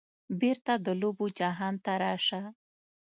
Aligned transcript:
بیرته 0.39 0.73
د 0.85 0.87
لوبو 1.01 1.25
جهان 1.39 1.75
ته 1.83 1.91
راشه 2.03 2.41